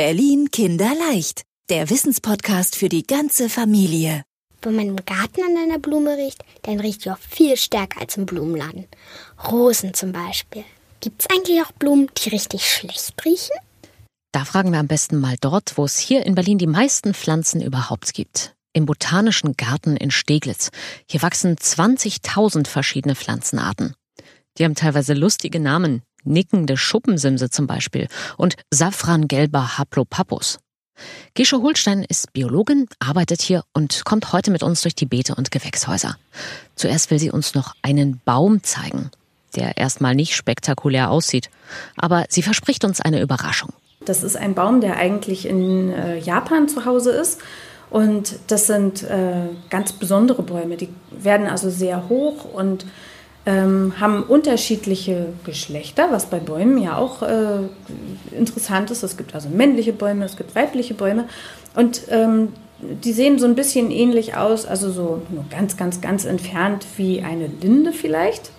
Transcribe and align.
Berlin 0.00 0.50
Kinderleicht, 0.50 1.42
der 1.68 1.90
Wissenspodcast 1.90 2.74
für 2.74 2.88
die 2.88 3.06
ganze 3.06 3.50
Familie. 3.50 4.22
Wenn 4.62 4.74
man 4.74 4.86
im 4.86 4.96
Garten 5.04 5.42
an 5.42 5.62
einer 5.62 5.78
Blume 5.78 6.16
riecht, 6.16 6.42
dann 6.62 6.80
riecht 6.80 7.02
sie 7.02 7.10
auch 7.10 7.18
viel 7.18 7.58
stärker 7.58 8.00
als 8.00 8.16
im 8.16 8.24
Blumenladen. 8.24 8.86
Rosen 9.50 9.92
zum 9.92 10.12
Beispiel. 10.12 10.64
Gibt 11.02 11.20
es 11.20 11.28
eigentlich 11.30 11.60
auch 11.60 11.72
Blumen, 11.72 12.08
die 12.16 12.30
richtig 12.30 12.64
schlecht 12.64 13.22
riechen? 13.26 13.54
Da 14.32 14.46
fragen 14.46 14.72
wir 14.72 14.78
am 14.78 14.86
besten 14.86 15.20
mal 15.20 15.36
dort, 15.38 15.76
wo 15.76 15.84
es 15.84 15.98
hier 15.98 16.24
in 16.24 16.34
Berlin 16.34 16.56
die 16.56 16.66
meisten 16.66 17.12
Pflanzen 17.12 17.60
überhaupt 17.60 18.14
gibt. 18.14 18.54
Im 18.72 18.86
Botanischen 18.86 19.54
Garten 19.58 19.98
in 19.98 20.10
Steglitz. 20.10 20.70
Hier 21.10 21.20
wachsen 21.20 21.56
20.000 21.56 22.68
verschiedene 22.68 23.16
Pflanzenarten. 23.16 23.92
Die 24.56 24.64
haben 24.64 24.76
teilweise 24.76 25.12
lustige 25.12 25.60
Namen. 25.60 26.00
Nickende 26.24 26.76
Schuppensimse 26.76 27.50
zum 27.50 27.66
Beispiel 27.66 28.08
und 28.36 28.56
safrangelber 28.70 29.78
Haplopappus. 29.78 30.58
Gesche 31.34 31.62
Holstein 31.62 32.04
ist 32.06 32.32
Biologin, 32.32 32.86
arbeitet 32.98 33.40
hier 33.40 33.64
und 33.72 34.04
kommt 34.04 34.32
heute 34.32 34.50
mit 34.50 34.62
uns 34.62 34.82
durch 34.82 34.94
die 34.94 35.06
Beete 35.06 35.34
und 35.34 35.50
Gewächshäuser. 35.50 36.16
Zuerst 36.74 37.10
will 37.10 37.18
sie 37.18 37.30
uns 37.30 37.54
noch 37.54 37.74
einen 37.82 38.20
Baum 38.24 38.62
zeigen, 38.62 39.10
der 39.56 39.76
erstmal 39.78 40.14
nicht 40.14 40.34
spektakulär 40.34 41.10
aussieht, 41.10 41.48
aber 41.96 42.26
sie 42.28 42.42
verspricht 42.42 42.84
uns 42.84 43.00
eine 43.00 43.20
Überraschung. 43.20 43.70
Das 44.04 44.22
ist 44.22 44.36
ein 44.36 44.54
Baum, 44.54 44.80
der 44.80 44.96
eigentlich 44.96 45.46
in 45.46 45.90
äh, 45.90 46.18
Japan 46.18 46.68
zu 46.68 46.84
Hause 46.84 47.12
ist. 47.12 47.40
Und 47.90 48.38
das 48.46 48.66
sind 48.66 49.02
äh, 49.02 49.48
ganz 49.68 49.92
besondere 49.92 50.42
Bäume. 50.42 50.76
Die 50.76 50.88
werden 51.10 51.48
also 51.48 51.70
sehr 51.70 52.08
hoch 52.08 52.44
und 52.44 52.86
ähm, 53.46 53.94
haben 53.98 54.22
unterschiedliche 54.22 55.32
Geschlechter, 55.44 56.08
was 56.10 56.26
bei 56.26 56.38
Bäumen 56.38 56.78
ja 56.78 56.96
auch 56.96 57.22
äh, 57.22 57.60
interessant 58.36 58.90
ist. 58.90 59.02
Es 59.02 59.16
gibt 59.16 59.34
also 59.34 59.48
männliche 59.48 59.92
Bäume, 59.92 60.24
es 60.24 60.36
gibt 60.36 60.54
weibliche 60.54 60.94
Bäume. 60.94 61.26
Und 61.74 62.02
ähm, 62.10 62.52
die 62.80 63.12
sehen 63.12 63.38
so 63.38 63.46
ein 63.46 63.54
bisschen 63.54 63.90
ähnlich 63.90 64.36
aus, 64.36 64.66
also 64.66 64.90
so 64.90 65.22
nur 65.30 65.44
ganz, 65.50 65.76
ganz, 65.76 66.00
ganz 66.00 66.24
entfernt 66.24 66.86
wie 66.96 67.22
eine 67.22 67.46
Linde 67.46 67.92
vielleicht. 67.92 68.50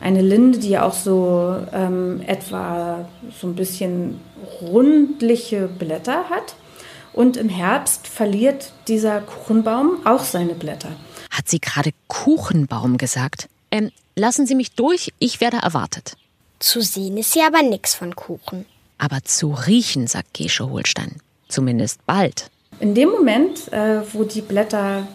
Eine 0.00 0.22
Linde, 0.22 0.58
die 0.58 0.78
auch 0.78 0.92
so 0.92 1.56
ähm, 1.72 2.20
etwa 2.26 3.08
so 3.40 3.46
ein 3.46 3.54
bisschen 3.54 4.20
rundliche 4.60 5.68
Blätter 5.68 6.28
hat. 6.28 6.56
Und 7.12 7.36
im 7.36 7.48
Herbst 7.48 8.08
verliert 8.08 8.72
dieser 8.88 9.20
Kuchenbaum 9.20 9.98
auch 10.04 10.24
seine 10.24 10.54
Blätter. 10.54 10.90
Hat 11.30 11.48
sie 11.48 11.60
gerade 11.60 11.90
Kuchenbaum 12.08 12.98
gesagt? 12.98 13.48
Ähm, 13.70 13.90
lassen 14.16 14.46
Sie 14.46 14.54
mich 14.54 14.72
durch, 14.72 15.12
ich 15.18 15.40
werde 15.40 15.58
erwartet. 15.58 16.16
Zu 16.58 16.80
sehen 16.80 17.16
ist 17.16 17.34
hier 17.34 17.46
aber 17.46 17.62
nichts 17.62 17.94
von 17.94 18.14
Kuchen. 18.14 18.66
Aber 18.98 19.22
zu 19.24 19.52
riechen, 19.52 20.06
sagt 20.06 20.34
Gesche 20.34 20.70
Holstein. 20.70 21.16
Zumindest 21.48 22.04
bald. 22.06 22.50
In 22.80 22.94
dem 22.94 23.10
Moment, 23.10 23.72
äh, 23.72 24.02
wo 24.12 24.24
die 24.24 24.40
Blätter 24.40 25.06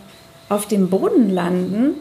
auf 0.47 0.67
dem 0.67 0.89
Boden 0.89 1.29
landen, 1.29 1.95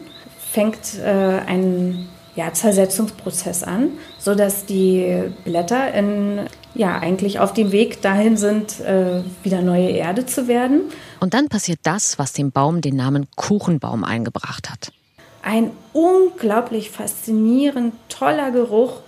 fängt 0.51 0.97
äh, 0.99 1.41
ein 1.45 2.07
ja, 2.35 2.53
Zersetzungsprozess 2.53 3.63
an, 3.63 3.91
sodass 4.17 4.65
die 4.65 5.23
Blätter 5.43 5.93
in, 5.93 6.47
ja, 6.73 6.97
eigentlich 6.97 7.39
auf 7.39 7.53
dem 7.53 7.71
Weg 7.71 8.01
dahin 8.01 8.37
sind, 8.37 8.79
äh, 8.79 9.23
wieder 9.43 9.61
neue 9.61 9.89
Erde 9.89 10.25
zu 10.25 10.47
werden. 10.47 10.83
Und 11.19 11.33
dann 11.33 11.49
passiert 11.49 11.79
das, 11.83 12.17
was 12.17 12.33
dem 12.33 12.51
Baum 12.51 12.81
den 12.81 12.95
Namen 12.95 13.27
Kuchenbaum 13.35 14.03
eingebracht 14.03 14.69
hat. 14.69 14.91
Ein 15.41 15.71
unglaublich 15.93 16.91
faszinierend 16.91 17.93
toller 18.09 18.51
Geruch 18.51 19.01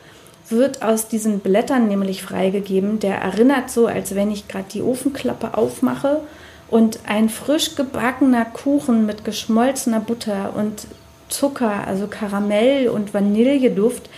wird 0.49 0.81
aus 0.81 1.07
diesen 1.07 1.39
Blättern 1.39 1.87
nämlich 1.87 2.23
freigegeben. 2.23 2.99
Der 2.99 3.15
erinnert 3.15 3.69
so, 3.69 3.87
als 3.87 4.15
wenn 4.15 4.31
ich 4.31 4.47
gerade 4.47 4.65
die 4.71 4.81
Ofenklappe 4.81 5.57
aufmache 5.57 6.21
und 6.69 6.99
ein 7.07 7.29
frisch 7.29 7.75
gebackener 7.75 8.45
Kuchen 8.45 9.05
mit 9.05 9.25
geschmolzener 9.25 9.99
Butter 9.99 10.53
und 10.55 10.87
Zucker, 11.29 11.87
also 11.87 12.07
Karamell 12.07 12.89
und 12.89 13.13
Vanilleduft, 13.13 14.09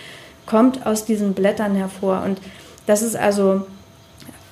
kommt 0.45 0.85
aus 0.85 1.05
diesen 1.05 1.33
Blättern 1.33 1.75
hervor. 1.75 2.23
Und 2.25 2.39
das 2.85 3.01
ist 3.01 3.15
also, 3.15 3.65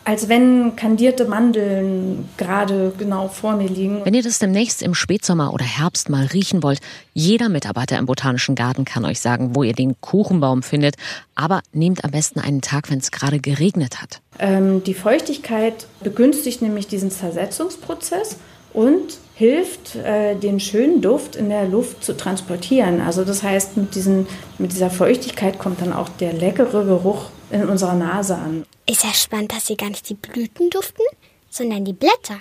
als 0.03 0.29
wenn 0.29 0.75
kandierte 0.75 1.25
Mandeln 1.25 2.27
gerade 2.37 2.93
genau 2.97 3.27
vor 3.27 3.55
mir 3.55 3.69
liegen. 3.69 4.03
Wenn 4.03 4.13
ihr 4.13 4.23
das 4.23 4.39
demnächst 4.39 4.81
im 4.81 4.95
Spätsommer 4.95 5.53
oder 5.53 5.65
Herbst 5.65 6.09
mal 6.09 6.25
riechen 6.25 6.63
wollt, 6.63 6.79
jeder 7.13 7.49
Mitarbeiter 7.49 7.97
im 7.97 8.05
Botanischen 8.05 8.55
Garten 8.55 8.85
kann 8.85 9.05
euch 9.05 9.19
sagen, 9.19 9.55
wo 9.55 9.63
ihr 9.63 9.73
den 9.73 9.99
Kuchenbaum 10.01 10.63
findet. 10.63 10.95
Aber 11.35 11.61
nehmt 11.71 12.03
am 12.03 12.11
besten 12.11 12.39
einen 12.39 12.61
Tag, 12.61 12.89
wenn 12.89 12.99
es 12.99 13.11
gerade 13.11 13.39
geregnet 13.39 14.01
hat. 14.01 14.21
Ähm, 14.39 14.83
die 14.83 14.93
Feuchtigkeit 14.93 15.87
begünstigt 16.01 16.61
nämlich 16.61 16.87
diesen 16.87 17.11
Zersetzungsprozess 17.11 18.37
und 18.73 19.19
hilft, 19.41 19.95
äh, 19.95 20.35
den 20.35 20.59
schönen 20.59 21.01
Duft 21.01 21.35
in 21.35 21.49
der 21.49 21.67
Luft 21.67 22.03
zu 22.03 22.15
transportieren. 22.15 23.01
Also 23.01 23.25
das 23.25 23.41
heißt, 23.41 23.75
mit, 23.75 23.95
diesen, 23.95 24.27
mit 24.59 24.71
dieser 24.71 24.91
Feuchtigkeit 24.91 25.57
kommt 25.57 25.81
dann 25.81 25.93
auch 25.93 26.09
der 26.09 26.31
leckere 26.31 26.85
Geruch 26.85 27.31
in 27.49 27.67
unserer 27.67 27.95
Nase 27.95 28.35
an. 28.35 28.65
Ist 28.87 29.03
ja 29.03 29.11
spannend, 29.15 29.51
dass 29.51 29.65
sie 29.65 29.75
gar 29.75 29.89
nicht 29.89 30.07
die 30.07 30.13
Blüten 30.13 30.69
duften, 30.69 31.03
sondern 31.49 31.85
die 31.85 31.93
Blätter. 31.93 32.37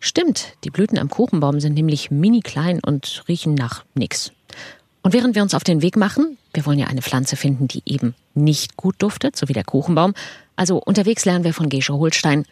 Stimmt, 0.00 0.54
die 0.64 0.70
Blüten 0.70 0.96
am 0.96 1.10
Kuchenbaum 1.10 1.60
sind 1.60 1.74
nämlich 1.74 2.10
mini 2.10 2.40
klein 2.40 2.80
und 2.82 3.24
riechen 3.28 3.54
nach 3.54 3.84
nix. 3.94 4.32
Und 5.02 5.12
während 5.12 5.34
wir 5.34 5.42
uns 5.42 5.52
auf 5.52 5.64
den 5.64 5.82
Weg 5.82 5.98
machen, 5.98 6.38
wir 6.54 6.64
wollen 6.64 6.78
ja 6.78 6.86
eine 6.86 7.02
Pflanze 7.02 7.36
finden, 7.36 7.68
die 7.68 7.82
eben 7.84 8.14
nicht 8.32 8.78
gut 8.78 8.94
duftet, 9.00 9.36
so 9.36 9.50
wie 9.50 9.52
der 9.52 9.64
Kuchenbaum. 9.64 10.14
Also 10.56 10.78
unterwegs 10.78 11.26
lernen 11.26 11.44
wir 11.44 11.52
von 11.52 11.68
Gesche 11.68 11.92
Holstein, 11.92 12.46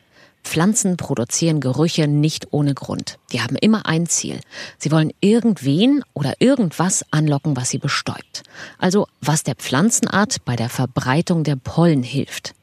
Pflanzen 0.46 0.96
produzieren 0.96 1.60
Gerüche 1.60 2.06
nicht 2.06 2.52
ohne 2.52 2.72
Grund. 2.72 3.18
Die 3.32 3.42
haben 3.42 3.56
immer 3.56 3.86
ein 3.86 4.06
Ziel. 4.06 4.40
Sie 4.78 4.92
wollen 4.92 5.12
irgendwen 5.20 6.04
oder 6.14 6.34
irgendwas 6.38 7.04
anlocken, 7.10 7.56
was 7.56 7.70
sie 7.70 7.78
bestäubt. 7.78 8.44
Also 8.78 9.08
was 9.20 9.42
der 9.42 9.56
Pflanzenart 9.56 10.44
bei 10.44 10.54
der 10.54 10.68
Verbreitung 10.68 11.42
der 11.42 11.56
Pollen 11.56 12.04
hilft. 12.04 12.54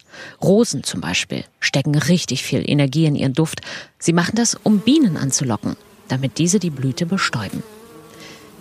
Rosen 0.42 0.84
zum 0.84 1.02
Beispiel 1.02 1.44
stecken 1.60 1.96
richtig 1.96 2.44
viel 2.44 2.64
Energie 2.66 3.06
in 3.06 3.16
ihren 3.16 3.34
Duft. 3.34 3.62
Sie 4.00 4.14
machen 4.14 4.36
das, 4.36 4.56
um 4.56 4.80
Bienen 4.80 5.18
anzulocken, 5.18 5.76
damit 6.08 6.38
diese 6.38 6.60
die 6.60 6.70
Blüte 6.70 7.06
bestäuben. 7.06 7.64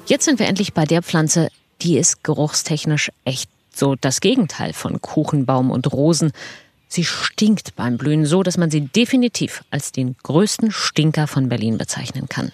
Jetzt 0.07 0.25
sind 0.25 0.41
wir 0.41 0.47
endlich 0.49 0.75
bei 0.75 0.85
der 0.85 1.03
Pflanze, 1.03 1.49
die 1.81 1.97
ist 1.97 2.25
geruchstechnisch 2.25 3.13
echt 3.25 3.49
so 3.73 3.95
das 3.95 4.21
Gegenteil 4.21 4.73
von 4.73 5.01
Kuchenbaum 5.01 5.71
und 5.71 5.93
Rosen. 5.93 6.33
Sie 6.93 7.05
stinkt 7.05 7.75
beim 7.75 7.97
Blühen 7.97 8.27
so, 8.27 8.43
dass 8.43 8.59
man 8.59 8.71
sie 8.71 8.83
definitiv 8.83 9.65
als 9.71 9.93
den 9.93 10.15
größten 10.25 10.71
Stinker 10.71 11.27
von 11.27 11.49
Berlin 11.49 11.79
bezeichnen 11.79 12.29
kann. 12.29 12.53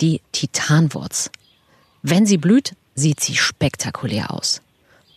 Die 0.00 0.20
Titanwurz. 0.30 1.32
Wenn 2.00 2.24
sie 2.24 2.36
blüht, 2.36 2.76
sieht 2.94 3.18
sie 3.18 3.34
spektakulär 3.34 4.32
aus. 4.32 4.62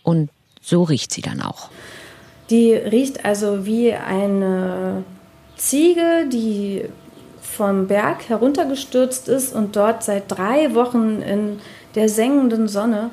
Und 0.02 0.30
so 0.60 0.82
riecht 0.82 1.12
sie 1.12 1.20
dann 1.22 1.42
auch. 1.42 1.70
Die 2.50 2.72
riecht 2.72 3.24
also 3.24 3.66
wie 3.66 3.92
eine 3.92 5.04
Ziege, 5.56 6.28
die 6.32 6.86
vom 7.40 7.86
Berg 7.86 8.28
heruntergestürzt 8.28 9.28
ist 9.28 9.54
und 9.54 9.76
dort 9.76 10.02
seit 10.02 10.24
drei 10.26 10.74
Wochen 10.74 11.22
in 11.22 11.60
der 11.94 12.08
sengenden 12.08 12.66
Sonne 12.66 13.10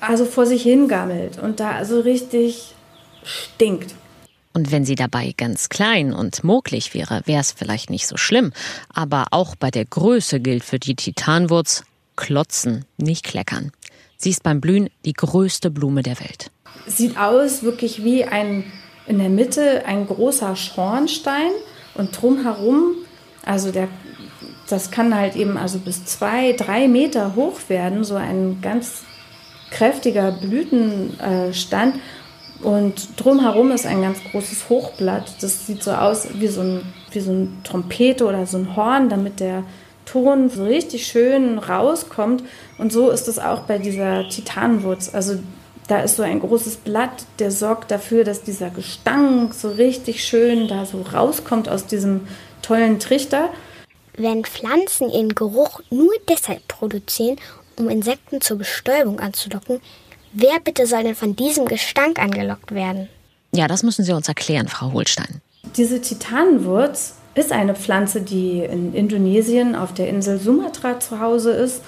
also 0.00 0.24
vor 0.24 0.46
sich 0.46 0.62
hingammelt 0.62 1.38
und 1.38 1.60
da 1.60 1.72
also 1.72 2.00
richtig 2.00 2.74
stinkt. 3.24 3.94
Und 4.58 4.72
wenn 4.72 4.84
sie 4.84 4.96
dabei 4.96 5.34
ganz 5.36 5.68
klein 5.68 6.12
und 6.12 6.42
moglich 6.42 6.92
wäre, 6.92 7.22
wäre 7.26 7.40
es 7.40 7.52
vielleicht 7.52 7.90
nicht 7.90 8.08
so 8.08 8.16
schlimm. 8.16 8.52
Aber 8.92 9.26
auch 9.30 9.54
bei 9.54 9.70
der 9.70 9.84
Größe 9.84 10.40
gilt 10.40 10.64
für 10.64 10.80
die 10.80 10.96
Titanwurz 10.96 11.84
klotzen, 12.16 12.84
nicht 12.96 13.24
kleckern. 13.24 13.70
Sie 14.16 14.30
ist 14.30 14.42
beim 14.42 14.60
Blühen 14.60 14.90
die 15.04 15.12
größte 15.12 15.70
Blume 15.70 16.02
der 16.02 16.18
Welt. 16.18 16.50
Sieht 16.88 17.16
aus 17.16 17.62
wirklich 17.62 18.02
wie 18.02 18.24
ein 18.24 18.64
in 19.06 19.20
der 19.20 19.28
Mitte 19.28 19.86
ein 19.86 20.08
großer 20.08 20.56
Schornstein 20.56 21.52
und 21.94 22.20
drumherum, 22.20 22.96
also 23.44 23.70
der, 23.70 23.86
das 24.68 24.90
kann 24.90 25.14
halt 25.14 25.36
eben 25.36 25.56
also 25.56 25.78
bis 25.78 26.04
zwei, 26.04 26.52
drei 26.54 26.88
Meter 26.88 27.36
hoch 27.36 27.60
werden, 27.68 28.02
so 28.02 28.16
ein 28.16 28.58
ganz 28.60 29.04
kräftiger 29.70 30.32
Blütenstand 30.32 32.00
und 32.62 33.08
drumherum 33.16 33.70
ist 33.70 33.86
ein 33.86 34.02
ganz 34.02 34.18
großes 34.32 34.68
Hochblatt. 34.68 35.42
Das 35.42 35.66
sieht 35.66 35.82
so 35.82 35.92
aus 35.92 36.28
wie 36.34 36.48
so 36.48 36.60
ein, 36.60 36.82
wie 37.12 37.20
so 37.20 37.30
ein 37.30 37.60
Trompete 37.64 38.26
oder 38.26 38.46
so 38.46 38.58
ein 38.58 38.74
Horn, 38.74 39.08
damit 39.08 39.40
der 39.40 39.62
Ton 40.06 40.50
so 40.50 40.64
richtig 40.64 41.06
schön 41.06 41.58
rauskommt. 41.58 42.42
Und 42.78 42.92
so 42.92 43.10
ist 43.10 43.28
es 43.28 43.38
auch 43.38 43.60
bei 43.60 43.78
dieser 43.78 44.28
Titanwurz. 44.28 45.14
Also 45.14 45.38
da 45.86 46.00
ist 46.00 46.16
so 46.16 46.22
ein 46.22 46.40
großes 46.40 46.78
Blatt, 46.78 47.24
der 47.38 47.50
sorgt 47.50 47.90
dafür, 47.90 48.24
dass 48.24 48.42
dieser 48.42 48.70
Gestank 48.70 49.54
so 49.54 49.70
richtig 49.70 50.24
schön 50.24 50.68
da 50.68 50.84
so 50.84 51.02
rauskommt 51.02 51.68
aus 51.68 51.86
diesem 51.86 52.26
tollen 52.62 52.98
Trichter. 52.98 53.50
Wenn 54.16 54.44
Pflanzen 54.44 55.10
ihren 55.10 55.34
Geruch 55.34 55.80
nur 55.90 56.12
deshalb 56.28 56.66
produzieren, 56.66 57.36
um 57.78 57.88
Insekten 57.88 58.40
zur 58.40 58.58
Bestäubung 58.58 59.20
anzulocken, 59.20 59.80
Wer 60.32 60.60
bitte 60.62 60.86
soll 60.86 61.04
denn 61.04 61.14
von 61.14 61.36
diesem 61.36 61.66
Gestank 61.66 62.18
angelockt 62.18 62.74
werden? 62.74 63.08
Ja, 63.52 63.66
das 63.66 63.82
müssen 63.82 64.04
Sie 64.04 64.12
uns 64.12 64.28
erklären, 64.28 64.68
Frau 64.68 64.92
Holstein. 64.92 65.40
Diese 65.76 66.00
Titanenwurz 66.00 67.14
ist 67.34 67.52
eine 67.52 67.74
Pflanze, 67.74 68.20
die 68.20 68.60
in 68.60 68.94
Indonesien 68.94 69.74
auf 69.74 69.94
der 69.94 70.08
Insel 70.08 70.38
Sumatra 70.38 71.00
zu 71.00 71.20
Hause 71.20 71.52
ist, 71.52 71.82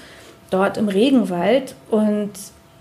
dort 0.51 0.77
im 0.77 0.89
Regenwald. 0.89 1.75
Und 1.91 2.31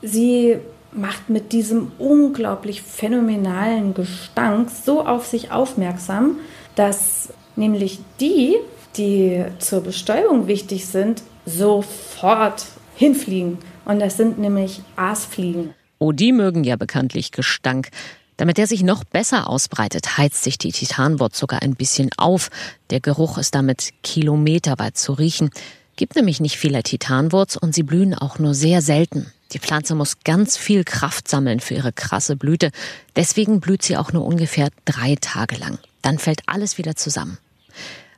sie 0.01 0.57
macht 0.91 1.29
mit 1.29 1.51
diesem 1.51 1.91
unglaublich 1.99 2.81
phänomenalen 2.81 3.93
Gestank 3.93 4.69
so 4.71 5.05
auf 5.05 5.25
sich 5.25 5.51
aufmerksam, 5.51 6.37
dass 6.75 7.29
nämlich 7.55 7.99
die, 8.19 8.55
die 8.97 9.43
zur 9.59 9.81
Bestäubung 9.81 10.47
wichtig 10.47 10.85
sind, 10.87 11.21
sofort 11.45 12.65
hinfliegen. 12.95 13.59
Und 13.89 13.97
das 13.97 14.17
sind 14.17 14.37
nämlich 14.37 14.81
Aasfliegen. 14.97 15.73
Oh, 15.97 16.11
die 16.11 16.31
mögen 16.31 16.63
ja 16.63 16.75
bekanntlich 16.75 17.31
Gestank. 17.31 17.89
Damit 18.37 18.59
der 18.59 18.67
sich 18.67 18.83
noch 18.83 19.03
besser 19.03 19.49
ausbreitet, 19.49 20.15
heizt 20.15 20.43
sich 20.43 20.59
die 20.59 20.71
Titanwurz 20.71 21.39
sogar 21.39 21.63
ein 21.63 21.73
bisschen 21.73 22.11
auf. 22.15 22.51
Der 22.91 22.99
Geruch 22.99 23.39
ist 23.39 23.55
damit 23.55 23.89
kilometerweit 24.03 24.95
zu 24.95 25.13
riechen. 25.13 25.49
Gibt 25.95 26.15
nämlich 26.15 26.39
nicht 26.39 26.59
viele 26.59 26.83
Titanwurz 26.83 27.55
und 27.55 27.73
sie 27.73 27.81
blühen 27.81 28.13
auch 28.13 28.37
nur 28.37 28.53
sehr 28.53 28.83
selten. 28.83 29.33
Die 29.53 29.59
Pflanze 29.59 29.95
muss 29.95 30.19
ganz 30.23 30.55
viel 30.55 30.83
Kraft 30.83 31.27
sammeln 31.27 31.59
für 31.59 31.73
ihre 31.73 31.91
krasse 31.91 32.35
Blüte. 32.35 32.69
Deswegen 33.15 33.59
blüht 33.59 33.81
sie 33.81 33.97
auch 33.97 34.13
nur 34.13 34.23
ungefähr 34.23 34.69
drei 34.85 35.15
Tage 35.19 35.55
lang. 35.55 35.79
Dann 36.03 36.19
fällt 36.19 36.43
alles 36.45 36.77
wieder 36.77 36.95
zusammen. 36.95 37.39